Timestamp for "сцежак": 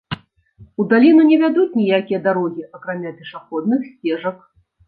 3.93-4.37